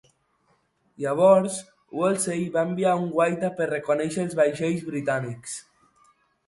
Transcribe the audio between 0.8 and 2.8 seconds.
Llavors, Woolsey va